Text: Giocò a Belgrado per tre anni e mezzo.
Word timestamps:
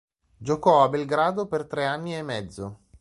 Giocò 0.35 0.81
a 0.83 0.89
Belgrado 0.89 1.45
per 1.45 1.65
tre 1.65 1.85
anni 1.85 2.15
e 2.15 2.23
mezzo. 2.23 2.79